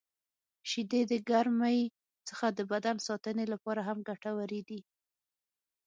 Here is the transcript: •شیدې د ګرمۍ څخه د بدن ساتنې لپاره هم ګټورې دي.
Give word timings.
•شیدې 0.69 1.01
د 1.11 1.13
ګرمۍ 1.29 1.79
څخه 2.27 2.45
د 2.51 2.59
بدن 2.71 2.95
ساتنې 3.07 3.45
لپاره 3.53 3.81
هم 3.87 3.97
ګټورې 4.09 4.61
دي. 4.69 4.81